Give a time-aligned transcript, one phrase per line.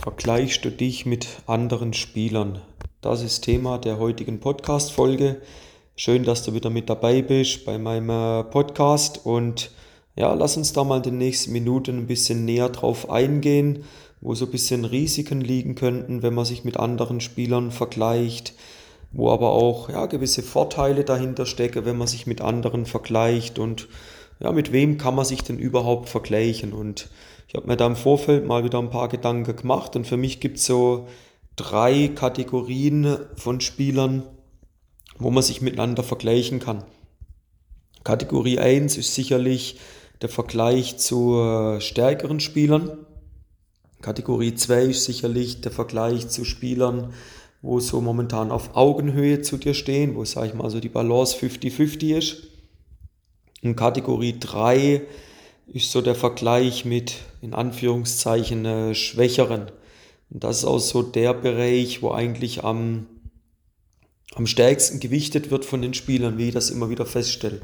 [0.00, 2.60] Vergleichst du dich mit anderen Spielern?
[3.00, 5.42] Das ist Thema der heutigen Podcast-Folge.
[5.96, 9.72] Schön, dass du wieder mit dabei bist bei meinem äh, Podcast und
[10.14, 13.82] ja, lass uns da mal in den nächsten Minuten ein bisschen näher drauf eingehen,
[14.20, 18.54] wo so ein bisschen Risiken liegen könnten, wenn man sich mit anderen Spielern vergleicht,
[19.10, 23.88] wo aber auch ja, gewisse Vorteile dahinter stecken, wenn man sich mit anderen vergleicht und
[24.38, 27.08] ja, mit wem kann man sich denn überhaupt vergleichen und
[27.48, 30.38] ich habe mir da im Vorfeld mal wieder ein paar Gedanken gemacht und für mich
[30.38, 31.08] gibt es so
[31.56, 34.22] drei Kategorien von Spielern,
[35.18, 36.84] wo man sich miteinander vergleichen kann.
[38.04, 39.78] Kategorie 1 ist sicherlich
[40.20, 42.98] der Vergleich zu äh, stärkeren Spielern.
[44.02, 47.14] Kategorie 2 ist sicherlich der Vergleich zu Spielern,
[47.62, 51.34] wo so momentan auf Augenhöhe zu dir stehen, wo, sage ich mal, so die Balance
[51.38, 52.42] 50-50 ist.
[53.62, 55.02] Und Kategorie 3
[55.72, 59.70] ist so der Vergleich mit, in Anführungszeichen, äh, Schwächeren.
[60.30, 63.06] Und das ist auch so der Bereich, wo eigentlich am,
[64.34, 67.60] am stärksten gewichtet wird von den Spielern, wie ich das immer wieder feststelle.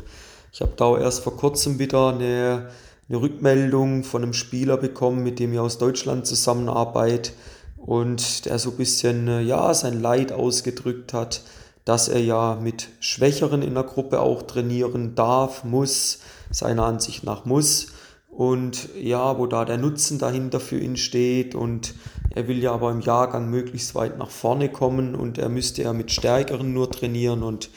[0.53, 2.71] Ich habe da auch erst vor kurzem wieder eine,
[3.09, 7.33] eine Rückmeldung von einem Spieler bekommen, mit dem ich aus Deutschland zusammenarbeite
[7.77, 11.43] und der so ein bisschen, äh, ja, sein Leid ausgedrückt hat,
[11.85, 17.45] dass er ja mit Schwächeren in der Gruppe auch trainieren darf, muss, seiner Ansicht nach
[17.45, 17.89] muss
[18.29, 21.95] und ja, wo da der Nutzen dahinter für ihn steht und
[22.31, 25.93] er will ja aber im Jahrgang möglichst weit nach vorne kommen und er müsste ja
[25.93, 27.71] mit Stärkeren nur trainieren und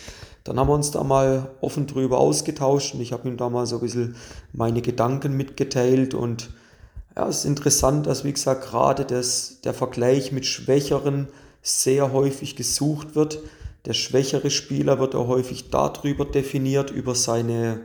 [0.44, 3.67] dann haben wir uns da mal offen drüber ausgetauscht und ich habe ihm da mal
[3.67, 4.16] so ein bisschen
[4.53, 6.49] meine Gedanken mitgeteilt und
[7.16, 11.27] ja, es ist interessant, dass wie gesagt gerade das, der Vergleich mit Schwächeren
[11.61, 13.39] sehr häufig gesucht wird.
[13.88, 17.80] Der schwächere Spieler wird auch häufig darüber definiert, über seine,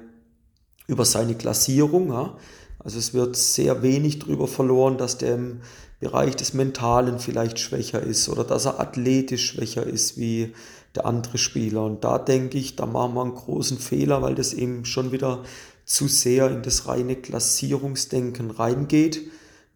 [0.88, 2.08] über seine Klassierung.
[2.08, 2.36] Ja.
[2.80, 5.60] Also es wird sehr wenig darüber verloren, dass der im
[6.00, 10.52] Bereich des Mentalen vielleicht schwächer ist oder dass er athletisch schwächer ist wie
[10.96, 11.84] der andere Spieler.
[11.84, 15.44] Und da denke ich, da machen wir einen großen Fehler, weil das eben schon wieder
[15.84, 19.20] zu sehr in das reine Klassierungsdenken reingeht.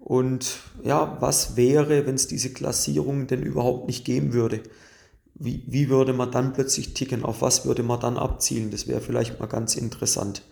[0.00, 4.62] Und ja, was wäre, wenn es diese Klassierung denn überhaupt nicht geben würde?
[5.38, 7.24] Wie, wie würde man dann plötzlich ticken?
[7.24, 8.70] Auf was würde man dann abzielen?
[8.70, 10.42] Das wäre vielleicht mal ganz interessant.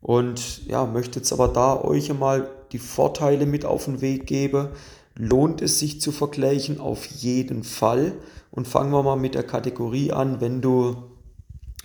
[0.00, 4.68] Und ja, möchte jetzt aber da euch einmal die Vorteile mit auf den Weg geben.
[5.14, 6.80] Lohnt es sich zu vergleichen?
[6.80, 8.12] Auf jeden Fall.
[8.50, 10.96] Und fangen wir mal mit der Kategorie an, wenn du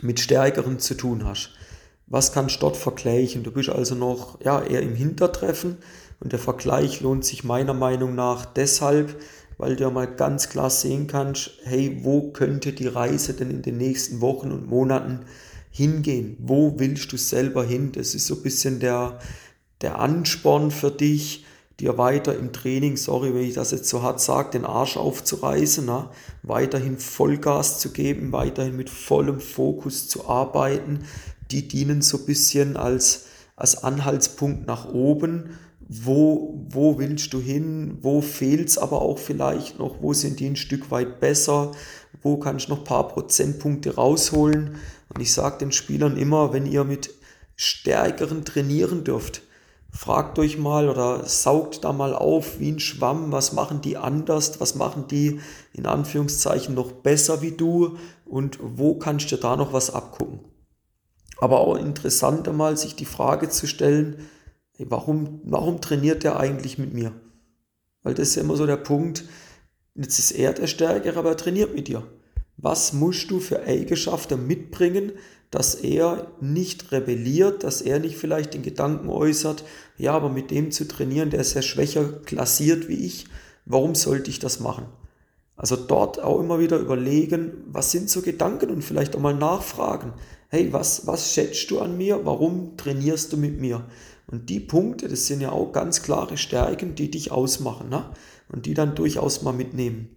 [0.01, 1.51] mit Stärkeren zu tun hast.
[2.07, 3.43] Was kannst du dort vergleichen?
[3.43, 5.77] Du bist also noch ja, eher im Hintertreffen
[6.19, 9.21] und der Vergleich lohnt sich meiner Meinung nach deshalb,
[9.59, 13.61] weil du ja mal ganz klar sehen kannst, hey, wo könnte die Reise denn in
[13.61, 15.19] den nächsten Wochen und Monaten
[15.69, 16.37] hingehen?
[16.39, 17.91] Wo willst du selber hin?
[17.91, 19.19] Das ist so ein bisschen der,
[19.81, 21.45] der Ansporn für dich,
[21.81, 25.85] dir weiter im Training, sorry, wenn ich das jetzt so hart sage, den Arsch aufzureißen,
[25.85, 26.09] na?
[26.41, 31.03] weiterhin Vollgas zu geben, weiterhin mit vollem Fokus zu arbeiten.
[31.51, 33.25] Die dienen so ein bisschen als,
[33.57, 35.57] als Anhaltspunkt nach oben.
[35.91, 37.97] Wo, wo willst du hin?
[38.01, 40.03] Wo fehlt es aber auch vielleicht noch?
[40.03, 41.71] Wo sind die ein Stück weit besser?
[42.21, 44.75] Wo kannst du noch paar Prozentpunkte rausholen?
[45.11, 47.09] Und ich sage den Spielern immer, wenn ihr mit
[47.55, 49.41] Stärkeren trainieren dürft,
[49.91, 54.59] fragt euch mal oder saugt da mal auf wie ein Schwamm, was machen die anders,
[54.59, 55.39] was machen die
[55.73, 60.41] in Anführungszeichen noch besser wie du und wo kannst du da noch was abgucken.
[61.39, 64.29] Aber auch interessant einmal sich die Frage zu stellen,
[64.87, 67.13] warum, warum trainiert der eigentlich mit mir?
[68.03, 69.25] Weil das ist ja immer so der Punkt,
[69.95, 72.07] jetzt ist er der Stärkere, aber er trainiert mit dir.
[72.57, 75.13] Was musst du für Eigenschaften mitbringen,
[75.51, 79.63] dass er nicht rebelliert, dass er nicht vielleicht den Gedanken äußert,
[79.97, 83.25] ja, aber mit dem zu trainieren, der ist ja schwächer klassiert wie ich,
[83.65, 84.85] warum sollte ich das machen?
[85.55, 90.13] Also dort auch immer wieder überlegen, was sind so Gedanken und vielleicht auch mal nachfragen.
[90.47, 92.25] Hey, was, was schätzt du an mir?
[92.25, 93.83] Warum trainierst du mit mir?
[94.31, 98.11] Und die Punkte, das sind ja auch ganz klare Stärken, die dich ausmachen ne?
[98.49, 100.15] und die dann durchaus mal mitnehmen.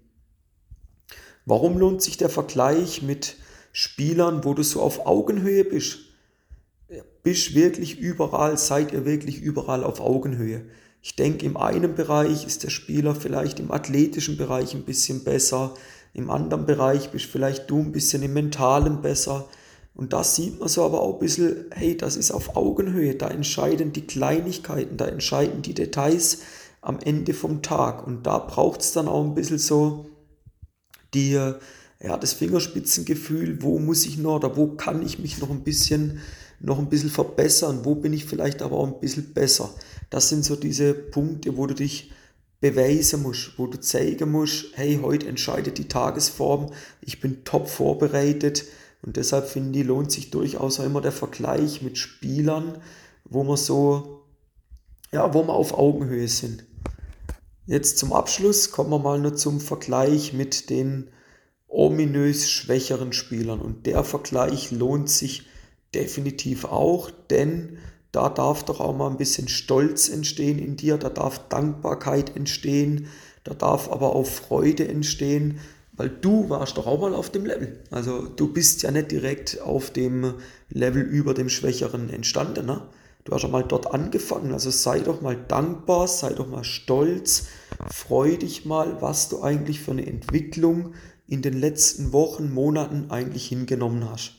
[1.46, 3.36] Warum lohnt sich der Vergleich mit
[3.72, 5.98] Spielern, wo du so auf Augenhöhe bist?
[7.22, 10.66] Bist wirklich überall, seid ihr wirklich überall auf Augenhöhe?
[11.00, 15.74] Ich denke, im einen Bereich ist der Spieler vielleicht im athletischen Bereich ein bisschen besser,
[16.14, 19.48] im anderen Bereich bist vielleicht du ein bisschen im mentalen besser.
[19.94, 23.28] Und da sieht man so aber auch ein bisschen, hey, das ist auf Augenhöhe, da
[23.28, 26.38] entscheiden die Kleinigkeiten, da entscheiden die Details
[26.80, 28.06] am Ende vom Tag.
[28.06, 30.06] Und da braucht es dann auch ein bisschen so
[31.12, 31.60] dir
[32.02, 36.20] ja, das Fingerspitzengefühl, wo muss ich noch oder wo kann ich mich noch ein bisschen
[36.62, 39.70] noch ein bisschen verbessern, wo bin ich vielleicht aber auch ein bisschen besser.
[40.10, 42.12] Das sind so diese Punkte, wo du dich
[42.60, 48.64] beweisen musst, wo du zeigen musst, hey, heute entscheidet die Tagesform, ich bin top vorbereitet
[49.02, 52.80] und deshalb finde ich, lohnt sich durchaus auch immer der Vergleich mit Spielern,
[53.24, 54.22] wo man so,
[55.10, 56.64] ja, wo wir auf Augenhöhe sind.
[57.66, 61.10] Jetzt zum Abschluss kommen wir mal nur zum Vergleich mit den
[61.68, 65.46] ominös schwächeren Spielern und der Vergleich lohnt sich
[65.94, 67.78] definitiv auch, denn
[68.12, 73.08] da darf doch auch mal ein bisschen Stolz entstehen in dir, da darf Dankbarkeit entstehen,
[73.44, 75.58] da darf aber auch Freude entstehen,
[75.92, 77.82] weil du warst doch auch mal auf dem Level.
[77.90, 80.34] Also du bist ja nicht direkt auf dem
[80.70, 82.66] Level über dem Schwächeren entstanden.
[82.66, 82.82] Ne?
[83.24, 84.52] Du hast schon mal dort angefangen.
[84.52, 87.46] Also sei doch mal dankbar, sei doch mal stolz,
[87.90, 90.94] freu dich mal, was du eigentlich für eine Entwicklung
[91.28, 94.32] in den letzten Wochen, Monaten eigentlich hingenommen hast.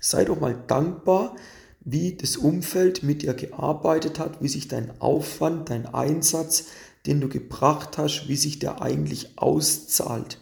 [0.00, 1.36] Sei doch mal dankbar,
[1.84, 6.66] wie das Umfeld mit dir gearbeitet hat, wie sich dein Aufwand, dein Einsatz,
[7.06, 10.38] den du gebracht hast, wie sich der eigentlich auszahlt.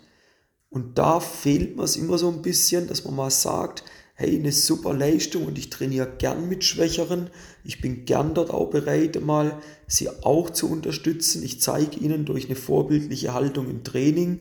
[0.68, 3.82] Und da fehlt mir es immer so ein bisschen, dass man mal sagt,
[4.14, 7.30] hey, eine super Leistung und ich trainiere gern mit Schwächeren.
[7.64, 11.42] Ich bin gern dort auch bereit, mal sie auch zu unterstützen.
[11.42, 14.40] Ich zeige ihnen durch eine vorbildliche Haltung im Training,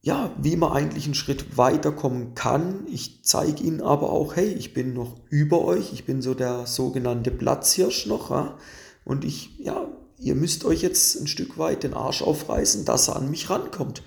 [0.00, 2.86] ja, wie man eigentlich einen Schritt weiterkommen kann.
[2.90, 6.64] Ich zeige ihnen aber auch, hey, ich bin noch über euch, ich bin so der
[6.66, 8.56] sogenannte Platzhirsch noch, ja?
[9.04, 9.86] und ich, ja,
[10.18, 14.02] ihr müsst euch jetzt ein Stück weit den Arsch aufreißen, dass er an mich rankommt.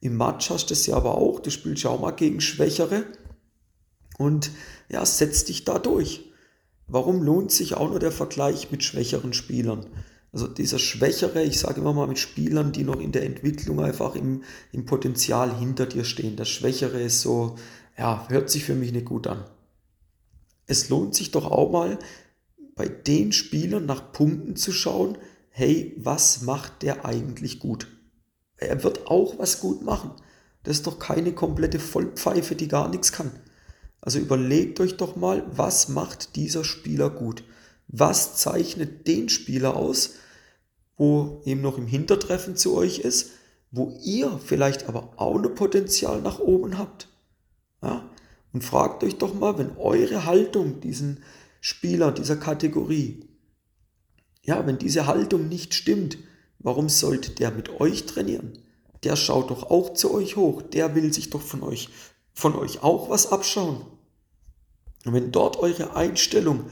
[0.00, 3.04] Im Match hast du das ja aber auch, du spielst ja auch mal gegen Schwächere
[4.18, 4.50] und
[4.88, 6.30] ja, setz dich da durch.
[6.86, 9.86] Warum lohnt sich auch nur der Vergleich mit schwächeren Spielern?
[10.32, 14.14] Also dieser Schwächere, ich sage immer mal mit Spielern, die noch in der Entwicklung einfach
[14.14, 14.42] im,
[14.72, 16.36] im Potenzial hinter dir stehen.
[16.36, 17.56] Das Schwächere ist so,
[17.98, 19.44] ja, hört sich für mich nicht gut an.
[20.66, 21.98] Es lohnt sich doch auch mal
[22.76, 25.18] bei den Spielern nach Punkten zu schauen,
[25.60, 27.86] hey, was macht der eigentlich gut?
[28.56, 30.12] Er wird auch was gut machen.
[30.62, 33.30] Das ist doch keine komplette Vollpfeife, die gar nichts kann.
[34.00, 37.44] Also überlegt euch doch mal, was macht dieser Spieler gut?
[37.88, 40.14] Was zeichnet den Spieler aus,
[40.96, 43.32] wo eben noch im Hintertreffen zu euch ist,
[43.70, 47.08] wo ihr vielleicht aber auch ein Potenzial nach oben habt?
[47.82, 48.08] Ja?
[48.54, 51.22] Und fragt euch doch mal, wenn eure Haltung diesen
[51.60, 53.29] Spieler dieser Kategorie,
[54.42, 56.18] ja, wenn diese Haltung nicht stimmt,
[56.58, 58.58] warum sollte der mit euch trainieren?
[59.04, 61.88] Der schaut doch auch zu euch hoch, der will sich doch von euch,
[62.32, 63.84] von euch auch was abschauen.
[65.06, 66.64] Und wenn dort eure Einstellung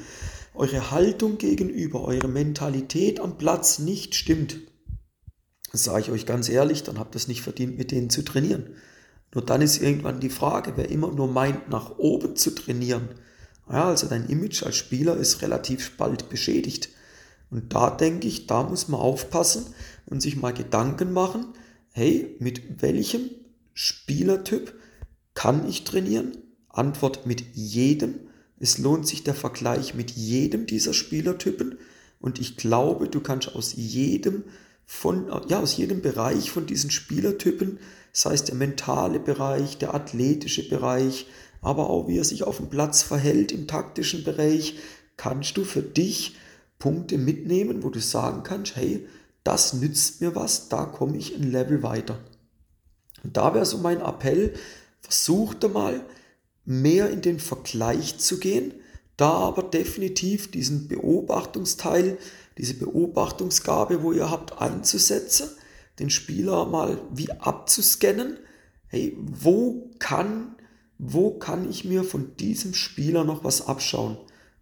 [0.58, 4.58] eure Haltung gegenüber, eure Mentalität am Platz nicht stimmt,
[5.72, 8.74] sage ich euch ganz ehrlich, dann habt ihr es nicht verdient, mit denen zu trainieren.
[9.32, 13.08] Nur dann ist irgendwann die Frage, wer immer nur meint, nach oben zu trainieren,
[13.70, 16.88] ja, also dein Image als Spieler ist relativ bald beschädigt.
[17.50, 19.66] Und da denke ich, da muss man aufpassen
[20.06, 21.46] und sich mal Gedanken machen,
[21.92, 23.30] hey, mit welchem
[23.74, 24.74] Spielertyp
[25.34, 26.36] kann ich trainieren?
[26.68, 28.14] Antwort mit jedem.
[28.60, 31.78] Es lohnt sich der Vergleich mit jedem dieser Spielertypen
[32.20, 34.44] und ich glaube, du kannst aus jedem
[34.84, 37.78] von, ja, aus jedem Bereich von diesen Spielertypen,
[38.12, 41.26] sei es der mentale Bereich, der athletische Bereich,
[41.60, 44.76] aber auch wie er sich auf dem Platz verhält im taktischen Bereich,
[45.16, 46.36] kannst du für dich
[46.78, 49.06] Punkte mitnehmen, wo du sagen kannst, hey,
[49.44, 52.18] das nützt mir was, da komme ich ein Level weiter.
[53.24, 54.54] Und da wäre so mein Appell,
[55.00, 56.04] versucht mal
[56.64, 58.74] mehr in den Vergleich zu gehen,
[59.16, 62.18] da aber definitiv diesen Beobachtungsteil,
[62.58, 65.48] diese Beobachtungsgabe, wo ihr habt, einzusetzen,
[65.98, 68.38] den Spieler mal wie abzuscannen.
[68.86, 70.54] Hey, wo kann,
[70.98, 74.18] wo kann ich mir von diesem Spieler noch was abschauen?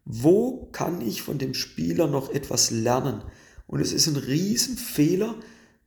[0.07, 3.23] Wo kann ich von dem Spieler noch etwas lernen?
[3.67, 5.35] Und es ist ein Riesenfehler,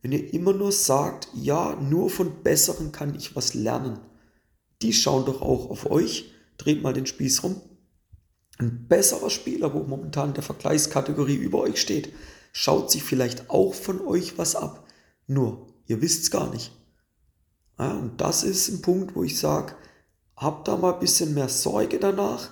[0.02, 3.98] wenn ihr immer nur sagt, ja, nur von Besseren kann ich was lernen
[4.82, 6.32] die schauen doch auch auf euch.
[6.56, 7.60] Dreht mal den Spieß rum.
[8.58, 12.12] Ein besserer Spieler, wo momentan der Vergleichskategorie über euch steht,
[12.52, 14.86] schaut sich vielleicht auch von euch was ab.
[15.26, 16.72] Nur, ihr wisst es gar nicht.
[17.78, 19.74] Ja, und das ist ein Punkt, wo ich sage,
[20.36, 22.50] habt da mal ein bisschen mehr Sorge danach.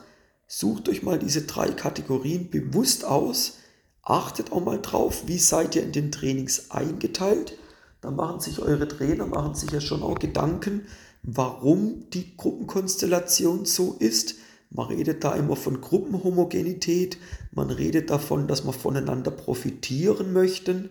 [0.50, 3.59] Sucht euch mal diese drei Kategorien bewusst aus.
[4.02, 7.59] Achtet auch mal drauf, wie seid ihr in den Trainings eingeteilt.
[8.00, 10.87] Da machen sich eure Trainer, machen sich ja schon auch Gedanken,
[11.23, 14.37] warum die Gruppenkonstellation so ist.
[14.71, 17.19] Man redet da immer von Gruppenhomogenität,
[17.52, 20.88] man redet davon, dass man voneinander profitieren möchten.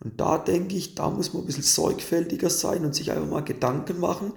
[0.00, 3.40] Und da denke ich, da muss man ein bisschen sorgfältiger sein und sich einfach mal
[3.40, 4.32] Gedanken machen,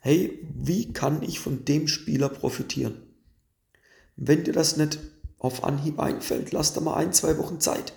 [0.00, 3.05] hey, wie kann ich von dem Spieler profitieren?
[4.16, 4.98] Wenn dir das nicht
[5.38, 7.92] auf Anhieb einfällt, lass da mal ein, zwei Wochen Zeit.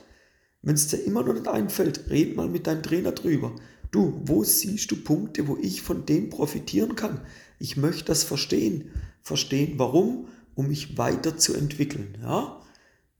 [0.61, 3.55] Wenn es dir immer noch nicht einfällt, red mal mit deinem Trainer drüber.
[3.91, 7.21] Du, wo siehst du Punkte, wo ich von dem profitieren kann?
[7.57, 8.91] Ich möchte das verstehen.
[9.21, 12.17] Verstehen, warum, um mich weiterzuentwickeln.
[12.21, 12.61] Ja?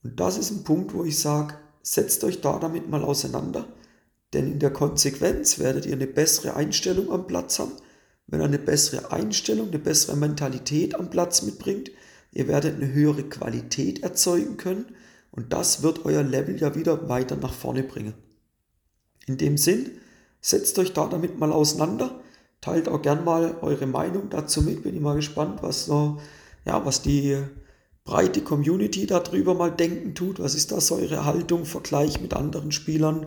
[0.02, 3.66] Und das ist ein Punkt, wo ich sage, setzt euch da damit mal auseinander.
[4.32, 7.72] Denn in der Konsequenz werdet ihr eine bessere Einstellung am Platz haben.
[8.26, 11.90] Wenn ihr eine bessere Einstellung, eine bessere Mentalität am Platz mitbringt,
[12.32, 14.86] ihr werdet eine höhere Qualität erzeugen können
[15.30, 18.14] und das wird euer Level ja wieder weiter nach vorne bringen.
[19.26, 19.90] In dem Sinn,
[20.40, 22.20] setzt euch da damit mal auseinander,
[22.60, 26.18] teilt auch gern mal eure Meinung dazu mit, bin ich mal gespannt, was so,
[26.64, 27.38] ja, was die
[28.04, 32.72] breite Community darüber mal denken tut, was ist da so eure Haltung, Vergleich mit anderen
[32.72, 33.26] Spielern?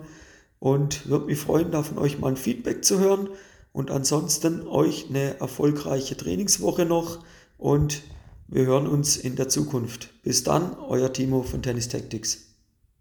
[0.58, 3.28] Und würde mich freuen, da von euch mal ein Feedback zu hören.
[3.72, 7.24] Und ansonsten euch eine erfolgreiche Trainingswoche noch
[7.58, 8.02] und
[8.48, 10.22] wir hören uns in der Zukunft.
[10.22, 12.53] Bis dann, euer Timo von Tennis Tactics.